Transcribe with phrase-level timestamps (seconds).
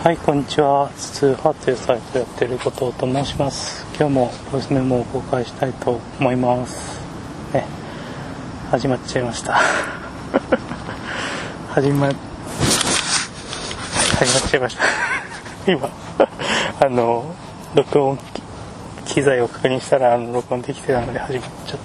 [0.00, 0.92] はい、こんにちは。
[0.96, 3.84] 通波というサイトやってることと申します。
[3.98, 7.00] 今日もボイスメモを公開したいと思います。
[7.52, 7.66] ね、
[8.70, 9.60] 始まっちゃいました。
[11.74, 12.14] 始ま、始
[14.40, 14.82] まっちゃいました。
[15.66, 15.90] 今、
[16.78, 17.34] あの、
[17.74, 18.18] 録音
[19.04, 21.78] 機機材を確認したら、あの、録音できてたので始まっちゃっ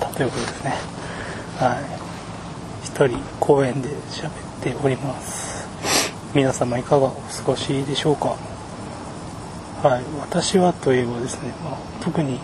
[0.00, 0.74] たということですね。
[1.56, 1.78] はい。
[2.82, 4.30] 一人公園で喋っ
[4.60, 5.39] ております。
[6.34, 8.36] 皆様いかがお過ごしでしょうか？
[9.82, 10.04] はい。
[10.20, 12.38] 私はといえばですね、まあ、特に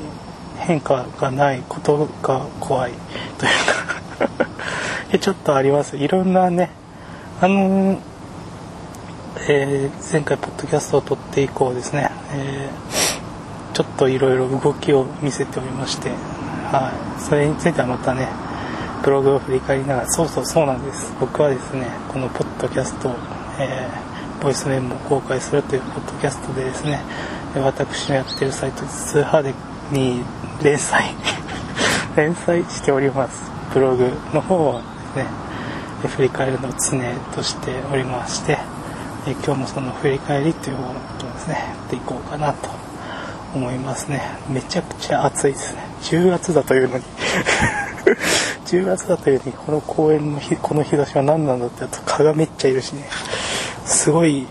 [0.59, 2.93] 変化がないことが怖い。
[3.39, 3.53] という
[5.13, 5.97] か ちょっとあります。
[5.97, 6.71] いろんなね
[7.41, 7.99] あの
[9.49, 13.07] えー前回ポッドキャストを撮って以降ですね、えー
[13.77, 16.09] ちょっといろいろ動きを見せておりまして、
[16.73, 18.27] はい、それについてはまたね
[19.03, 21.13] ブログを振り返りながらそうそうそうなんです。
[21.21, 23.13] 僕はですねこのポッドキャストを、
[23.59, 23.89] え
[24.41, 27.01] ーボイスメモを公開するというポッドキャストでですね
[27.57, 29.55] 私のやってるサイト通販で
[29.91, 30.23] に
[30.63, 31.15] 連載
[32.17, 33.51] 連載しております。
[33.73, 35.27] ブログの方はですね
[36.17, 36.99] 振り返るのを常
[37.35, 38.59] としておりまして
[39.27, 42.71] え今日もその振り返りという方のことをですねやっていこうかなと
[43.55, 44.23] 思いますね。
[44.49, 45.81] めちゃくちゃ暑いですね。
[46.03, 47.05] 10月だというのに。
[48.67, 53.05] 10月だというのにこの公園の日この日差しは何なんだってあと蚊がめっちゃいるしね。
[53.87, 54.47] すごい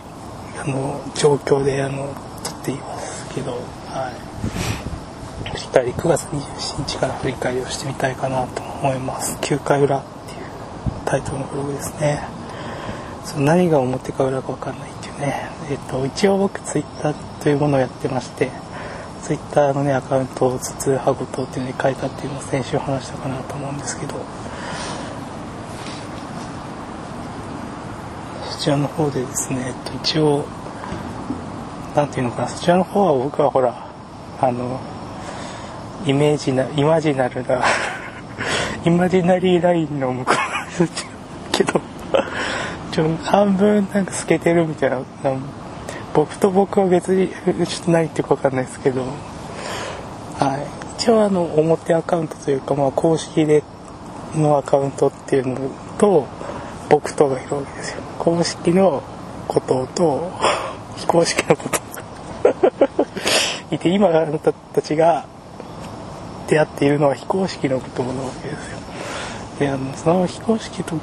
[0.58, 4.12] あの状況であの撮っていますけど、は
[5.46, 9.38] い、振り返り9月27日から振り返りをしてみたいかなと思います。
[9.42, 10.46] 9回裏っていう
[11.06, 12.24] タイトルのブログですね。
[13.26, 18.52] その何が表か裏か分かんないっていうね、えっと、一応僕ツイッターというものをやってまして
[19.24, 24.14] ツイッターのねアカウントを筒はごとっていうのに変えたっていうのを先週話したかなと思うんですけど
[28.66, 30.44] ちらの方でですね、えっと、一応
[31.96, 33.88] なんていうのかなそちらの方は僕はほら
[34.42, 34.82] あの
[36.04, 37.64] イメージなイマジナルな
[38.84, 40.32] イマジナリーラインの向こ
[40.80, 40.90] うの
[41.52, 41.80] けど
[42.92, 44.98] ちょ半分なんか透けてるみたいな
[46.16, 49.02] 僕と僕は別にちょっと何言ってるか分かんないですけど、
[50.40, 50.64] はい、
[50.98, 53.64] 一応あの表アカウントというか、まあ、公式で
[54.36, 55.58] のアカウントっていうの
[56.00, 56.26] と
[56.90, 58.15] 僕とがいるわけですよ。
[58.26, 59.04] 公式の
[59.48, 60.32] ことと
[60.98, 61.80] 非公式のこと。
[63.76, 65.28] いて今あなたたちが
[66.48, 68.80] 出会っているのは非公式のことなわけですよ。
[69.60, 70.96] であのその非公式と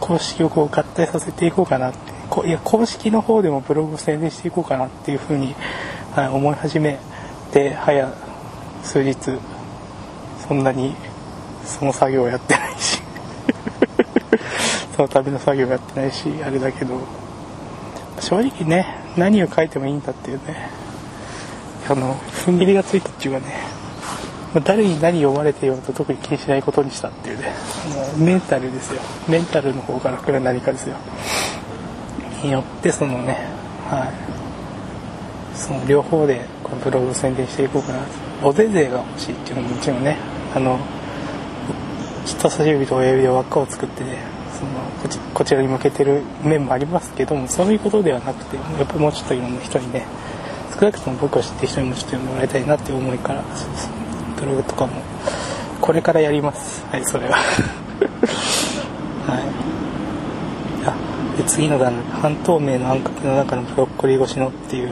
[0.00, 1.98] 公式をこう合体させていこうかなって。
[2.28, 5.54] こいや公式の方でもブログを宣伝していこうかなっていうふうに、
[6.16, 6.98] はい、思い始め
[7.52, 8.12] て早
[8.82, 9.16] 数日
[10.48, 10.96] そんなに
[11.64, 12.93] その作業をやってないし。
[14.94, 16.98] そのための作業やってないしあれだけど
[18.20, 20.68] 正直ね何を書いてもいいんだっていうね
[21.88, 23.74] あの踏ん切りがついたっていうかね
[24.64, 27.52] 誰に何読まれてようと特に気にしないことにしたっていうね
[27.92, 29.00] もうメンタルですよ。
[29.28, 30.96] メンタルの方から来る何かですよ。
[32.44, 33.48] によってそのね
[33.90, 35.56] はい。
[35.56, 37.98] その両方でこのブログを宣伝していこうかな
[38.42, 40.16] おぜぜが欲しいっていうのももちろんね
[40.54, 40.78] あの
[42.24, 44.33] 人差し指と親指で輪っかを作ってね
[44.64, 50.06] そのこちこちらに向けてる面もありますけどもそういうことではなくてやっぱりもうちょっといろんな人にね
[50.74, 53.44] 少なくとも僕を知ってる人にもちょっと読んでもらいたいなっていう思いから
[54.40, 54.92] ブログとかも
[55.80, 56.84] これからやります。
[56.86, 57.36] はいそれは。
[59.26, 59.42] はい。
[60.86, 60.94] あ
[61.36, 61.92] で次の段
[62.22, 64.90] 半透明のあんかけの中のブロッコリー越しのっていう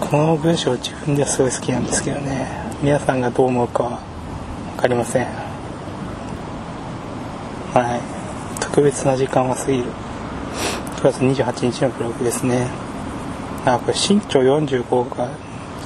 [0.00, 2.48] この文章自分ではすごい好きなんですけどね。
[2.82, 3.90] 皆さんがどう思うかは
[4.76, 5.26] 分かりません。
[7.74, 8.21] はい
[8.72, 9.84] 特別な時間は過ぎる。
[10.96, 12.68] 9月28日のブログですね。
[13.66, 15.28] あこれ身長45が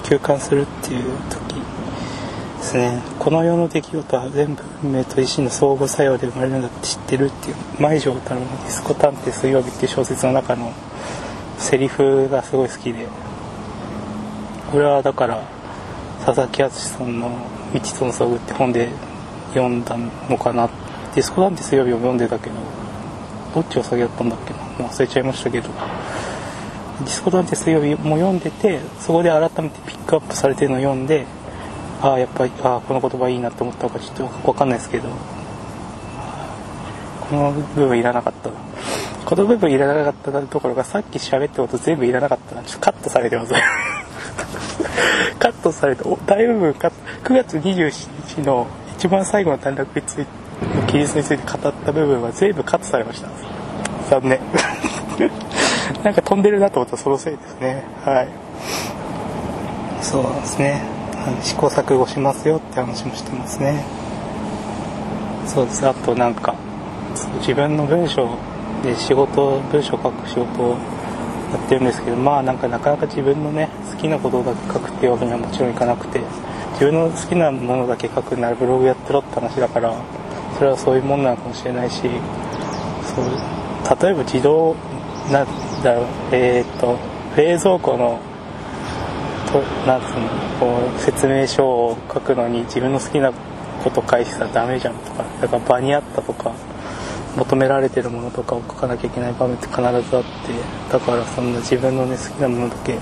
[0.05, 3.03] 休館するっていう時ですね。
[3.19, 7.57] この世の出来事は全部運命と意志の相互作用で生まれるんだって知ってるっていう。
[7.81, 10.73] 舞城太郎の「ディスコ探偵水曜日」っていう小説の中の
[11.59, 13.09] セリフがすごい好きで。
[14.71, 15.41] これはだから
[16.25, 17.31] 佐々木敦さんの
[17.75, 18.91] 「未知との遭遇」って本で
[19.55, 19.97] 読んだ
[20.31, 20.69] のかな。
[21.17, 22.86] ディスコ探偵水曜日を読んでたけど。
[23.57, 25.69] どっちを先だったんだっけな忘れちゃいましたけど。
[25.69, 31.27] ディスコ探偵水曜日も読んでてそこで改めてピックアップされてるのを読んで
[32.03, 35.09] ああやっぱりああこの言葉いいなって思ったのかちょっと分かんないですけど。
[37.31, 38.51] この部分いらなかった。
[38.51, 38.55] な
[39.25, 42.63] この部分いらなかったところがさっき喋ったこと全部いらなかったな。
[42.63, 43.55] ちょっとカットされてます。
[45.41, 46.97] カットされて大部分カット。
[47.25, 48.67] 9月27日の
[48.97, 53.29] 一番最後の短絡についての記述について語った部分は全部カットされました。
[54.11, 54.41] 残念。
[56.05, 57.85] なんか飛んでるなと思ったらそのせいですね。
[58.05, 58.29] はい。
[60.01, 60.83] そうなんですね。
[61.43, 63.85] 試行錯誤しますよって話もしてますね。
[65.47, 65.87] そうです。
[65.87, 66.55] あとなんか
[67.41, 68.29] 自分の文章
[68.83, 70.77] で仕事文章書く仕事をや
[71.57, 76.21] ってるんですけどまあなんかなかなか自分のね好きなことだけ書くっていうわけにはもちろんいかなくて
[76.73, 79.95] 自分の好きなものだけ書くならブログやってろって話だから
[80.59, 84.75] それはそういうもんなのかもしれないしそう例えば自動
[85.31, 85.47] なん
[85.83, 86.99] だろうえっ、と
[87.37, 88.21] 冷蔵庫の
[89.53, 90.09] となんうの
[90.59, 93.33] こう説明書を書くのに自分の好きな
[93.83, 96.55] こと書いてたらダメじゃんとかだから場にあったとか
[97.37, 100.11] 求められてるものとかを書かなきゃいけない場面って必ずあって
[100.91, 102.99] だからそんな自分のね好きなものだけ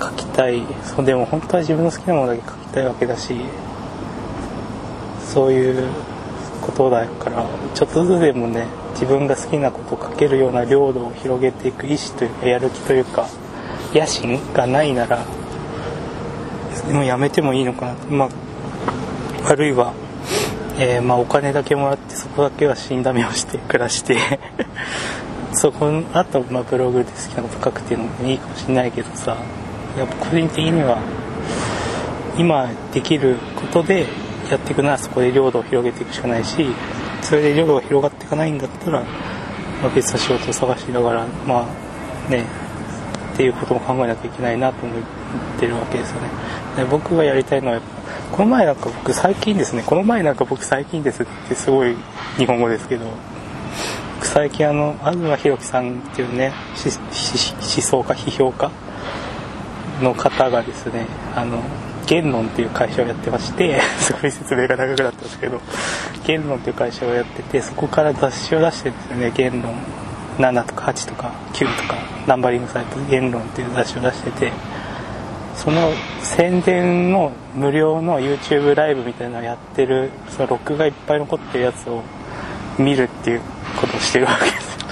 [0.00, 0.62] 書きたい。
[0.82, 3.36] そうでも本当は自分の好きなものだけ書きたいわけだし
[5.32, 5.88] そういう
[6.64, 13.28] ことだからちょっとずつでもね自分が好きなことを書けるような領土を広げていく意志というかやる気というか
[13.92, 15.24] 野心がないなら
[16.90, 18.08] もうやめてもいいのかなと。
[18.08, 18.28] まあ
[19.46, 19.92] あるいは、
[20.78, 24.16] えー、まあお金だけもらってそこだけは死んだ目をして暮らして
[25.52, 29.36] そこのあとまあブログで好きなこと書くっていうのもいいかもしれないけどさ
[29.98, 30.98] やっぱ個人的には
[32.38, 34.06] 今できることで
[34.50, 36.66] やっていくならそこで領土を広げていくしかないし
[37.22, 39.06] それで領土が広がっていかないんだったら、ま
[39.86, 41.66] あ、別の仕事を探しながらま
[42.26, 42.44] あね
[43.34, 45.02] っていうことも考えなきゃいけないなと思っ
[45.58, 46.28] てるわけですよね。
[46.76, 47.80] で僕がやりたいのは
[48.30, 49.82] この前なんか僕最近ですね。
[49.84, 51.96] この前なんか僕最近ですってすごい
[52.36, 53.06] 日本語ですけど
[54.22, 56.90] 最近あの東博樹さんっていうね思
[57.82, 58.70] 想家批評家
[60.00, 61.60] の方がですねあの
[62.06, 65.60] 言論っていう会社をやってまして すごい説明が長くなったんですけど
[66.26, 69.74] 言論っていう会社をやっててそこから雑誌を出してるんですよね言論
[70.38, 71.96] 7とか8とか9とか
[72.26, 74.52] ナンバリングされた言論っていう雑誌を出してて
[75.56, 75.92] その
[76.22, 82.02] 宣伝の無料の YouTube ライブみたいなのをやってるその録画いっぱい残ってるやつを
[82.78, 83.40] 見るっていう
[83.80, 84.86] ことをしてるわけですよ。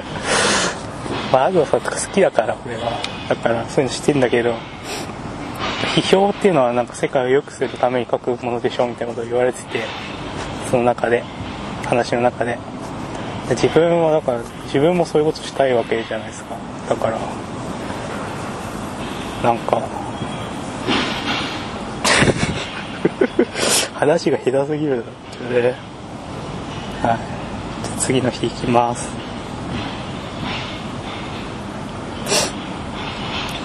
[1.32, 2.98] まあ東さんとか好きだから俺は。
[3.28, 4.54] だからそういうのしてんだけど
[5.94, 9.82] 批評っていうのはなんか世界を良くするために書くものでしょみたいなことを言われてて
[10.70, 11.22] その中で
[11.84, 12.58] 話の中で。
[13.48, 16.56] で自分はだから自分もそういうことしたいわけじゃないですか。
[16.88, 17.18] だから
[19.42, 19.82] なんか
[23.94, 25.74] 話がひどすぎるだろね。
[27.02, 27.18] はい。
[27.98, 29.08] 次の日行きます。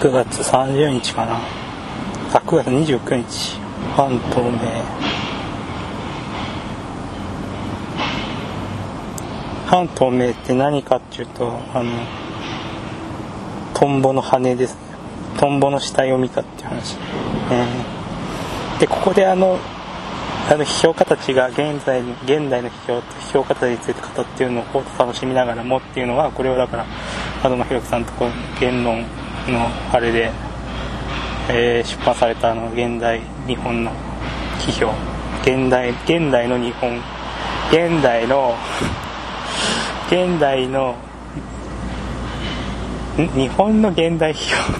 [0.01, 1.58] 9月30日かな。
[2.34, 3.60] あ9月29日
[3.96, 4.60] 半透明
[9.68, 11.92] 半透明って何かっていうとあの
[13.74, 14.76] トンボの羽です。
[14.76, 14.90] ね
[15.40, 19.58] トンボの死体を見たっていう話、うん、でここであの
[20.52, 26.86] あの批評家たちが現在現代の批評批評家たちについて語っているのを楽しみながらもっていうのはこれをだから
[27.42, 28.28] 門野博樹さんとこ
[28.60, 29.06] 言論の
[29.94, 30.30] あれで
[31.51, 33.92] えー、出版されたあの現代日本の
[34.60, 34.94] 批評。
[35.42, 36.96] 現代現代の日本。
[37.72, 38.56] 現代の
[40.07, 40.96] 現代の
[43.18, 44.73] 日本の現代批評。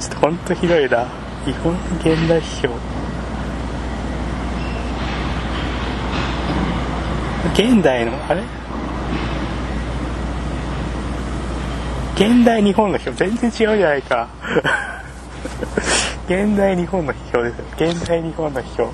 [0.00, 1.06] ちょっとほんとひどいな。
[1.44, 2.74] 日本の現代批評。
[7.54, 8.61] 現代のあれ？
[12.22, 13.16] 現代日本の批評。
[13.16, 14.28] 全然違うじゃないか。
[16.28, 17.64] 現代日本の批評ですよ。
[17.90, 18.92] 現代日本の批評。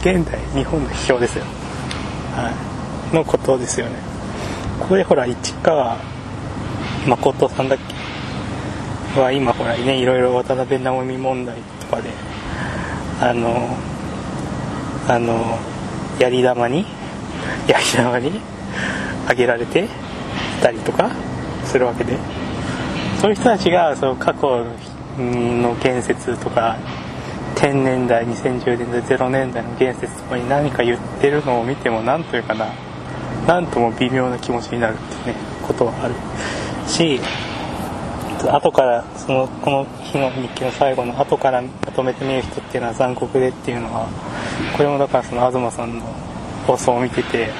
[0.00, 1.44] 現代日本の批評ですよ。
[2.36, 3.14] はい。
[3.14, 3.92] のことですよね。
[4.78, 5.96] ここでほら市川
[7.06, 7.78] 誠さんだっ
[9.14, 9.20] け？
[9.20, 12.10] は今ほらねいろいろ渡辺直美問題とかで
[13.22, 13.74] あの
[15.08, 15.58] あの
[16.18, 16.84] やり玉に
[17.66, 18.38] やり玉に
[19.26, 19.88] あげられて
[20.62, 21.10] たりとか
[21.64, 22.18] するわけで。
[23.20, 24.64] そういう人たちがその過去
[25.18, 26.78] の建設とか
[27.56, 32.72] 10年代2010年代0年代の建設とかに何か言ってるのを見ても何というかな
[33.46, 36.14] 何とも微妙な気持ちになるっていうねことはある
[36.88, 37.20] し
[38.50, 44.08] 後からそのこの日の日記の最後の後からまとめてみる人っていうのは残酷でっていうのは
[44.78, 46.06] これもだからその東さんの
[46.66, 47.50] 放送を見てて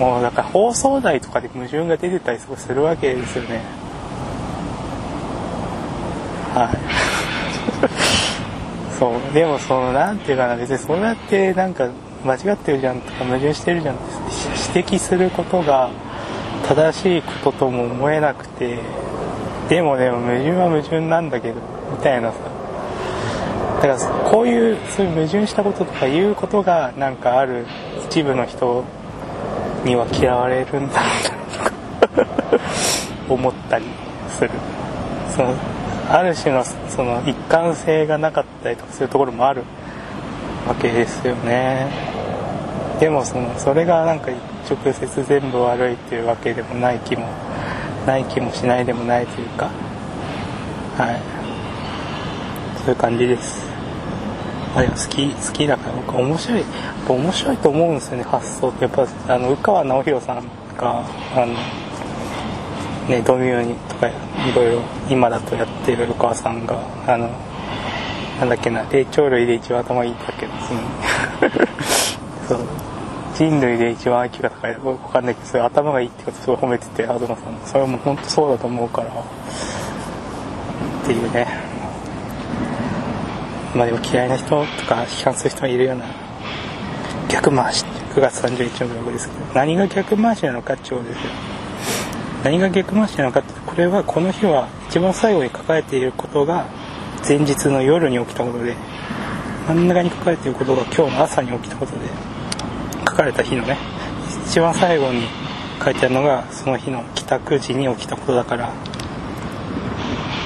[0.00, 3.81] もうだから放送台とかで矛盾が出てたりするわけですよね。
[6.54, 6.76] はい。
[8.98, 11.88] そうでもそのなんていうかな別にそうやってなんか
[12.24, 14.04] 間違ってるじゃんとか矛盾してるじゃんって
[14.78, 15.90] 指摘することが
[16.68, 18.78] 正しいこととも思えなくて
[19.68, 22.38] でもでも矛盾は矛盾なんだけどみたいなさ。
[23.82, 27.66] だからこういうそういう矛盾したこととかいうことがなんかある
[28.04, 28.84] 一部の人
[29.84, 31.06] には嫌われるんだろ
[32.14, 32.60] うなとか
[33.28, 33.86] 思ったり
[34.38, 34.50] する。
[35.34, 35.52] その
[36.10, 39.62] ある種のその一貫性がなかったりとかするところもある
[40.66, 41.88] わけですよね。
[43.00, 44.30] でもそのそれがなんか
[44.68, 47.26] 直接全部悪いっていうわけでもない気も
[48.06, 49.70] ない気もしないでもないというか
[50.96, 51.20] はい。
[52.84, 53.64] そういう感じです。
[54.74, 56.68] あ好き好きだから僕面白いやっ
[57.06, 58.84] ぱ面白いと思うんですよね発想って。
[58.84, 60.44] やっぱあの宇川直弘さん
[60.76, 61.04] が
[61.34, 61.54] あの
[63.08, 64.12] ねドミューニとかい
[64.54, 67.30] ろいろ今だとやってる宇川さんがあの
[68.38, 70.80] なんだっけな霊長類で一番頭いいんだけどその
[72.48, 72.58] そう。
[73.34, 74.76] 人類で一番 IQ が高い。
[74.78, 77.38] わかんないけどそれ頭がいいってことすごい褒めてて東さん。
[77.64, 79.12] それはもう本当そうだと思うからっ
[81.06, 81.46] ていうね。
[83.74, 84.56] まあでも嫌いな人と
[84.86, 86.04] か批判する人がいるような
[87.28, 87.84] 逆回し。
[88.14, 89.54] 9月31日のブログですけど。
[89.54, 91.22] 何が逆回しなのかってことですよ。
[92.44, 96.66] 何が逆回しなのかってこれはこの日は一番最後に書かれていることが
[97.26, 98.74] 前日の夜に起きたことで
[99.68, 101.98] 真ん中に書かれていることが今日の朝に起きたことで
[103.08, 103.78] 書かれた日のね
[104.46, 105.22] 一番最後に
[105.84, 108.72] 書いてあるのがその日の帰宅時に起きたことだから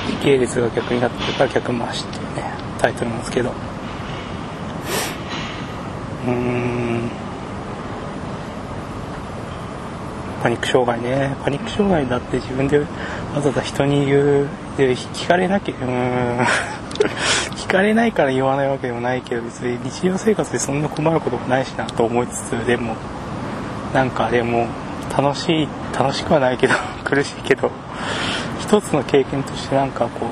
[0.07, 2.43] 時系列が逆になってるから逆回しっていうね
[2.79, 3.51] タイトルなんですけど。
[6.27, 7.26] うーん。
[10.47, 11.35] パニック障害ね。
[11.43, 12.87] パニック障害だって自分でわ
[13.41, 14.49] ざわざ人に言う
[14.79, 16.39] で聞かれなきゃうん。
[17.59, 22.95] 聞かれないから言わないわけでもないけど別に日常生活でそんな困ることもないしなと思いつつでも
[23.93, 24.69] なんかでも
[25.19, 27.73] 楽しい楽しくはないけど 苦しいけど
[28.61, 30.29] 一つの経験としてなんかこ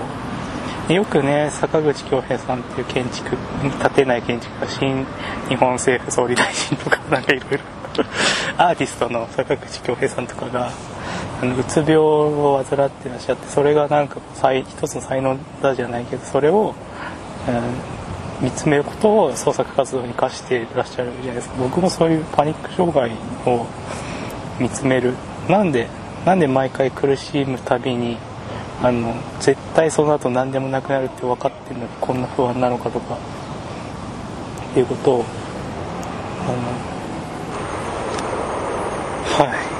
[0.88, 3.37] うよくね坂口恭平さんっていう建築
[3.83, 5.06] 建てない建築家新
[5.49, 7.74] 日本政府総理大臣とかなんかいろいろ
[8.58, 10.70] アーティストの坂口恭平さんとかが
[11.42, 14.20] うつ病を患ってらっしゃってそれがなんか
[14.52, 16.74] 一つの才能だじゃないけどそれを、
[18.40, 21.56] うん、見つめることを創作活動に生かしてらっしゃるじゃないですか。
[21.58, 23.10] 僕もそういうパニック障害
[23.46, 23.66] を
[24.58, 25.14] 見つめる。
[25.48, 25.88] なんで
[26.24, 28.16] なんで毎回苦しむたびに
[28.82, 33.16] あの絶対その後何でもなくなるって分かってるのにこんな不安なのかとか
[34.70, 35.24] っていうことを
[36.46, 36.48] あ
[39.40, 39.74] のはい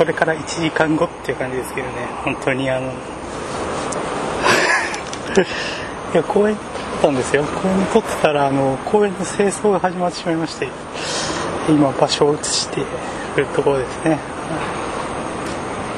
[0.00, 1.92] それから1時間後っていう感じですけどね。
[2.24, 2.86] 本当にあの。
[2.88, 2.92] い
[6.14, 6.64] や公園撮っ
[7.02, 7.44] たんですよ。
[7.44, 10.68] 公園に撮ってたらあの公園の清掃が始まってしまいまして
[11.68, 12.80] 今場所を移して
[13.36, 14.18] るところですね。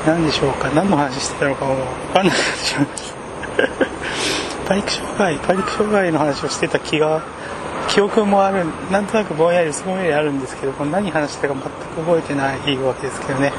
[0.04, 0.68] 何でしょうか。
[0.74, 3.14] 何の話してたのかも分かんなくなってしまいました。
[4.66, 7.22] パニック障害パニック障害の話をしてた気が
[7.88, 11.68] 記憶もあるなんとなくぼんやりすごいあるんですけど何話したか全く
[12.04, 13.52] 覚えてないわけですけどね、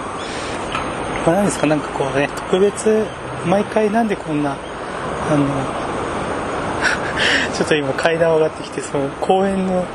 [1.25, 3.05] まあ、何ですかなんかこうね特別
[3.45, 4.57] 毎回なんでこんな
[5.31, 5.45] あの
[7.55, 9.85] ちょっと今階段上がってきてその公園の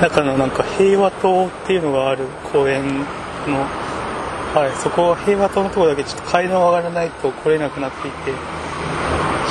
[0.00, 3.00] 中のなんか平和塔っていうのがある公園
[3.46, 3.66] の
[4.54, 8.30] はい、そこは平和島のとこだけちょっと階段を上がらないと来れなくなっていて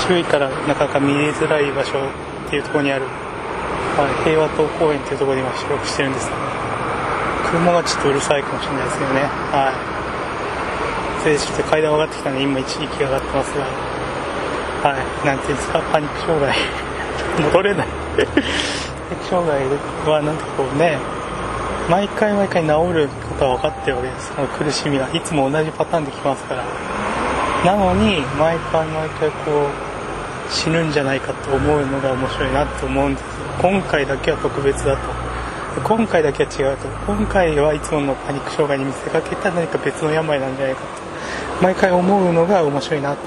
[0.07, 3.03] 周囲からなかなか見えづらい場所っていうとこにある、
[3.97, 6.31] はい、平和島公園っていうところで今収録してるんです
[7.51, 9.21] 車がちょっとうるさいかもしれないですけどね。
[9.51, 9.92] はい。
[11.23, 13.63] それでちょっと階段上がってきたので今一時期上がってますが
[14.83, 15.25] はい。
[15.25, 15.79] なんていうんですか？
[15.93, 16.53] パニック障害。
[17.39, 17.87] 戻れない。
[17.87, 19.63] パニック障害
[20.11, 20.97] はなんてこうね
[21.89, 26.63] 毎回毎回治ることは分かってるわけですその苦しみはいつも同じパターンできますから。
[27.63, 29.67] なのに毎回毎回こ
[30.49, 33.25] う死ぬんじゃないかと思うのが面白いなと思うんです。
[33.61, 34.99] 今回だけは特別だと。
[35.81, 36.87] 今回だけは違うと。
[37.07, 40.87] 今回はいつものパニック障害に見せかけた何か別の病なんじゃないかと。
[41.61, 43.19] 毎回思うのが面白いなと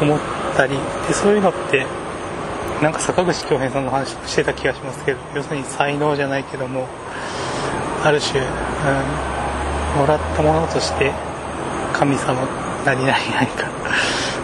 [0.00, 0.18] 思っ
[0.56, 0.76] たり
[1.06, 1.86] でそういうのって
[2.82, 6.86] なんか坂口恭平さんの話してた気がしますけど要するに才能じゃないけども
[8.04, 11.12] ある種、うん、もらったものとして
[11.92, 12.46] 神様
[12.84, 13.66] 何々何か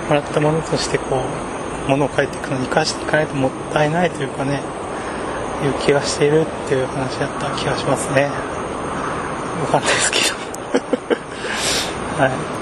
[0.09, 1.23] もらったものとしてこ
[1.87, 4.61] う物を書いていくのに生かしていかないともったいないというかね
[5.63, 8.25] いう気がしているっていう話だった気がしますね。
[9.63, 10.35] わかんないですけど。
[12.23, 12.54] はい。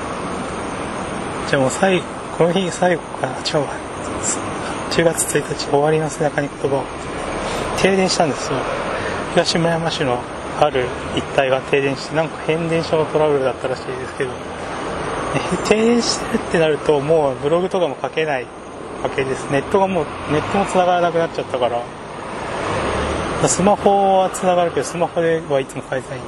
[1.52, 2.04] じゃもう最後
[2.38, 3.74] この日最後から違うわ
[4.90, 6.84] 10月1日終わりの背中に言葉を。
[7.76, 8.58] 停電したんですよ。
[9.34, 10.18] 東村山市の
[10.58, 14.30] ある一帯が停電してなんか変電所のトラブルだったらしいですけど。
[15.68, 18.46] 停電してるってなるともうブログとかも書けない
[19.02, 19.50] わけです。
[19.50, 21.82] ネットがもうネットも繋がらなくなっちゃったから。
[23.46, 26.22] スマホは繋がるけどスマホではいつも書いてないん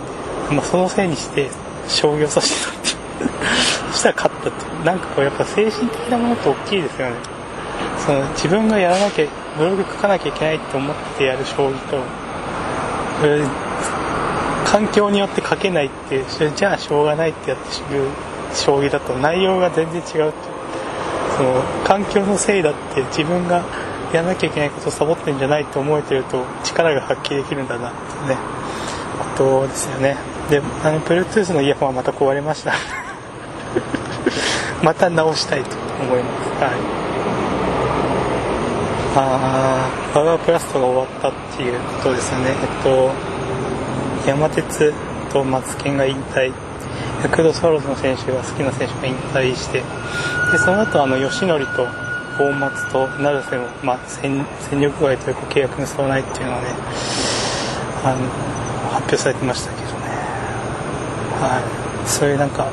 [0.50, 1.48] で、まあ、そのせいにして
[1.88, 3.63] 将棋を指してたって。
[4.04, 7.16] した勝ったってなんかこうやっぱ精神的なものって大きいですよね。
[8.04, 11.96] その自分がやらなきゃブログ書かなきゃいけないって思ってやる将棋と
[14.70, 16.22] 環境によって書けないって
[16.54, 18.04] じゃあしょうがないってやってる
[18.52, 20.38] 将棋だと内容が全然違うって
[21.36, 23.64] その環境のせいだって自分が
[24.12, 28.36] やらなきゃいけないことをサボってんじゃないと思えてると力が発揮できるんだなってね。
[29.36, 30.16] ことですよね。
[30.50, 33.03] であの Bluetooth のイヤホンはまた壊れました。
[34.84, 36.50] また直したいと思います。
[36.62, 36.72] はい。
[39.16, 42.50] ああバーガープラストが終わったっていうことですよね。
[42.50, 43.10] えっと
[44.28, 44.92] 山鉄
[45.32, 46.52] とマツケンが引退。
[47.22, 49.82] ヤクルトスワローズの選手が好きな選手が引退して。
[50.52, 51.86] でその後あの吉典と
[52.38, 56.68] 大松と成瀬も、まあ、戦戦力外というか契約結ばないっていうのはね
[58.04, 59.94] あの発表されてましたけどね。
[61.40, 61.62] は
[62.04, 62.06] い。
[62.06, 62.68] そういうなんか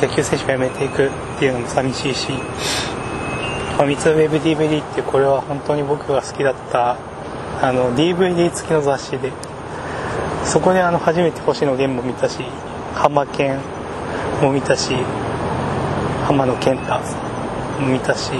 [0.00, 6.96] 野球選手が辞めていくっていうのも寂しいしファミ通ウェブ DVD ってこれは本当に僕が好きだった
[7.60, 9.32] あの DVD 付きの雑誌で
[10.44, 12.42] そこであの初めて星野源も見たし
[12.94, 13.58] 浜健
[14.40, 14.94] も見たし
[16.26, 17.00] 浜野健太
[17.80, 18.32] も見たし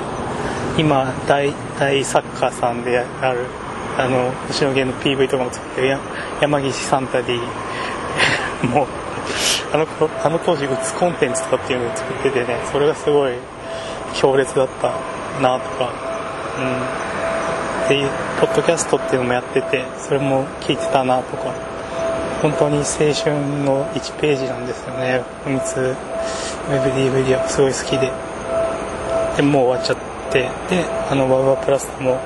[0.76, 3.46] 今大大サッカーさんである
[3.98, 5.98] あの星野源の PV とかも作ってる
[6.40, 8.86] 山岸サンタディも
[9.72, 9.86] あの
[10.24, 13.34] あの当時うつコンテンツとかっていうのを作っててねそれがすごい
[14.14, 14.92] 強烈だった
[15.40, 15.92] なとか
[16.58, 17.88] うん。
[17.88, 18.06] で
[18.40, 21.78] ポッドキャストっていうのもやっててそれも聞いてたなとか。
[22.42, 23.34] 本当に青春
[23.64, 28.12] の1ページなんですよねおみつウェブ DVD はすごい好きで。
[29.36, 30.48] でもう終わっちゃって。
[30.68, 32.20] であのワウワプラストも、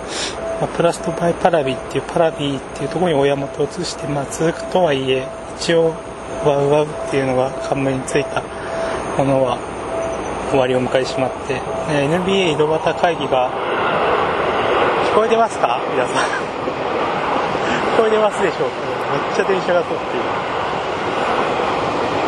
[0.61, 5.27] ま、プラストバイパラビっていうパラビっていうところに親元を移して、まあ、続くとはいえ
[5.57, 5.95] 一応
[6.45, 8.43] ワウワウっていうのが冠についた
[9.17, 9.59] ものは
[10.51, 11.61] 終わりを迎えしまって。
[11.89, 13.51] NBA 井戸端会議が
[15.13, 15.81] 聞こえてますか？
[15.93, 16.17] 皆さん。
[17.97, 18.77] 聞こえてますでしょうか？
[19.13, 20.25] めっちゃ電車が通っている。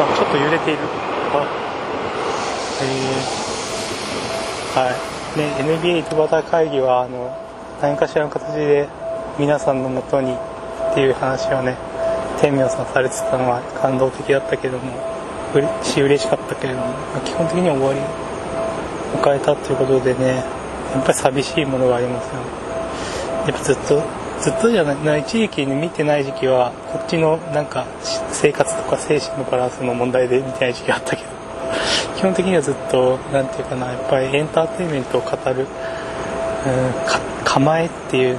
[0.00, 0.79] あちょっと揺れている。
[1.35, 1.38] あ。
[1.38, 2.87] へ
[4.77, 5.38] えはい。
[5.38, 7.31] ね NBA 井戸端会議はあの
[7.83, 8.88] 何かしらの形で
[9.38, 11.77] 皆さんのもとにっていう話をね
[12.40, 14.92] 天明さんされてたのは感動的だったけども
[15.55, 18.35] 嬉し嬉しかったけれどもま基本的には終わり。
[19.14, 20.44] 迎えたっていうことでね
[20.92, 22.40] やっぱり寂しいものがありますよ。
[23.47, 24.03] やっぱずっと
[24.40, 27.87] ずっとじゃない一時期に見てない時期はこっちのなんか
[28.31, 31.29] 生活とか精神のバランスの問題で見てない時期があったけど
[32.16, 35.66] 基本的にはずっと何て言うかなやっぱりエンターテインメントを語る、うん、
[37.44, 38.38] 構えっていう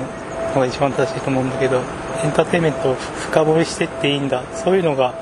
[0.53, 1.81] のが一番正しいと思うんだけど
[2.23, 4.43] エンターテインメントを深掘りしてっていいんだ。
[4.53, 5.13] そういうのが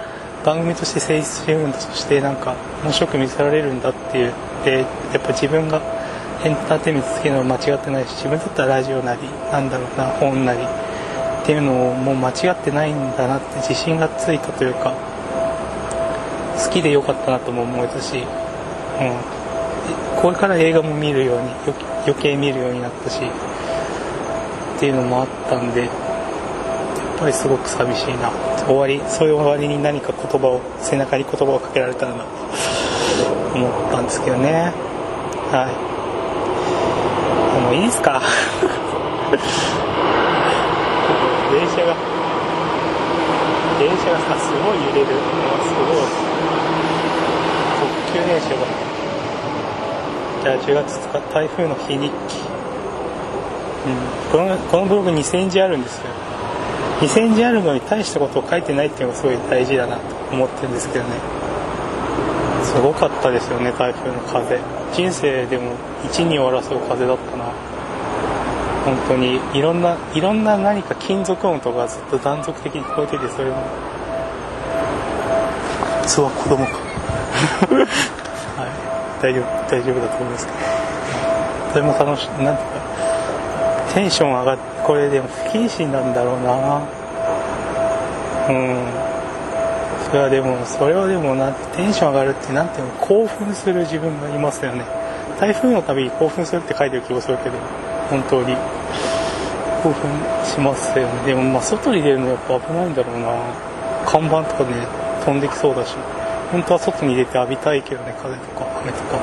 [0.46, 4.34] 番組として成立してるんだそしてなんか面白く見せられるんだっていう。
[4.66, 4.84] でや
[5.18, 5.82] っぱ自分が
[6.44, 14.94] エンターテインメント好きなの間違ってないし自分だったらラジオなりなんだろうな本なりっていうのをもう間違ってないんだなって自信がついたというか
[16.58, 18.26] 好きでよかったなとも思えたし、うん、
[20.22, 21.50] これから映画も見るように
[22.06, 23.20] 余計見るようになったし
[24.78, 25.90] っていうのもあったんで
[27.20, 28.32] ぱりすごく寂しいな。
[28.66, 32.30] 終わりそういう終わりに何か言葉を背中に言葉をかけられたらなと
[33.56, 34.72] 思ったんですけどね。
[35.52, 35.74] はい。
[37.64, 38.22] もういいですか？
[41.52, 41.96] 電車が
[43.80, 45.08] 電車がさすごい揺れる。
[45.08, 46.02] すごい。
[47.80, 48.66] 特急電車が。
[50.44, 52.12] じゃあ10月2日台風の日日記、うん、
[54.30, 56.08] このこのブログ2000字あるんですよ。
[57.00, 61.12] 2000字あるのに大したことを書いてないっていうのがすごい大事だなと思ってるんですけどね。
[62.64, 64.60] すごかったですよね台風の風。
[64.94, 67.46] 人生でも1、2を争う風だったな。
[68.86, 73.56] 本当にいろんないろんな何か金属音とかずっと断続的に聞こえててそれも。
[76.02, 76.72] 普通は子供か。
[78.62, 78.70] はい。
[79.22, 80.48] 大丈夫大丈夫だと思います。
[80.48, 80.60] けど
[81.72, 82.84] それも楽しいなんていうか
[83.94, 86.82] テンション上がってこれでも不謹慎なんだろうな。
[88.50, 88.78] うん。
[90.06, 94.84] それはでもそれはでもなんてテンション上がるってなんていうの興奮する自分がいますよね。
[95.40, 97.58] 台風のたびに興奮するって書いてる気もするけど
[98.10, 98.56] 本当に。
[99.84, 100.10] 興奮
[100.46, 101.26] しますよね。
[101.26, 103.28] でもまあ外に出るのやっぱ危ないんだろうな。
[104.06, 104.88] 看板とかね、
[105.26, 105.96] 飛んできそうだし、
[106.52, 109.18] 本当は外に出て浴びたいけどね、風とか雨とか。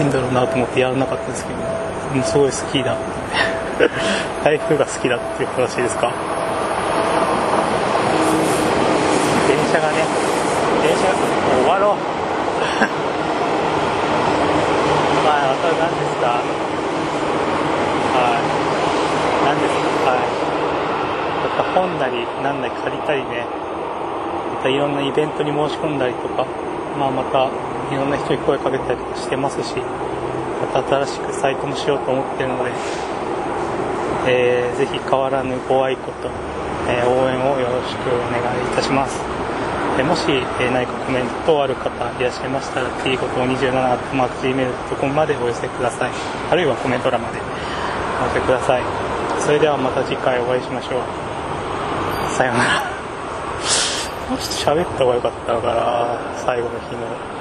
[0.00, 3.49] いいんだろうなと思ってやらなかったですけど、もうすごい好きだって。
[4.44, 6.12] 台風が好きだっていう話ですか？
[9.48, 10.04] 電車がね、
[10.82, 11.20] 電車が、も
[11.60, 11.96] う終わろう。
[15.24, 16.26] まあ、あと何ですか？
[18.14, 18.40] はい。
[19.46, 20.10] 何ですか？
[20.10, 20.18] はい。
[21.58, 23.46] また本なり、何なり借りたりね、
[24.56, 26.44] またいろんなイベントに申し込んだりとか、
[26.98, 27.48] まあまた
[27.92, 29.74] いろんな人に声かけたりとかしてますし、
[30.74, 32.70] また新しくサイトもしようと思ってるので、
[34.26, 36.28] えー、ぜひ変わらぬご愛顧と、
[36.88, 39.20] えー応援をよろしくお願いいたします。
[39.98, 40.24] えーもし、
[40.60, 43.98] えー何かコメントある方いらっしゃいましたら、t ごと27
[44.42, 46.10] gmail.com までお寄せください。
[46.50, 48.82] あるいはコメント欄までお寄せください。
[49.40, 51.00] それではまた次回お会いしましょう。
[52.36, 52.90] さようなら。
[54.28, 57.39] もうちょっと喋った方がよかったのかな、最後の日の。